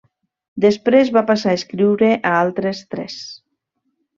[0.63, 3.21] Després va passar a escriure a altres tres.